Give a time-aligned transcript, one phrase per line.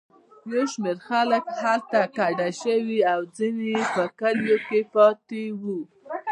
[0.51, 5.79] یو شمېر خلک هلته کډه شوي او ځینې په کلیو کې پاتې وو.